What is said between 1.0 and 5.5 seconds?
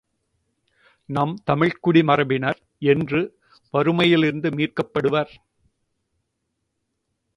நமது தமிழ்க்குடி மரபினர் என்று வறுமையிலிருந்து மீட்டெடுக்கப்படுவர்?